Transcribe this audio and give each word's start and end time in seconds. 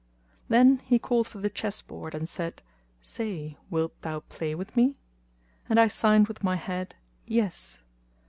Then 0.49 0.79
he 0.83 0.97
called 0.97 1.27
for 1.27 1.37
the 1.37 1.49
chess 1.51 1.83
board, 1.83 2.15
and 2.15 2.27
said, 2.27 2.63
"Say, 3.01 3.59
wilt 3.69 3.93
thou 4.01 4.21
play 4.21 4.55
with 4.55 4.75
me?"; 4.75 4.95
and 5.69 5.79
I 5.79 5.89
signed 5.89 6.27
with 6.27 6.43
my 6.43 6.55
head, 6.55 6.95
"Yes." 7.27 7.83